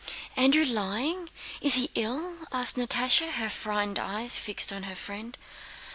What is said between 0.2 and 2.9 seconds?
"Andrew lying? Is he ill?" asked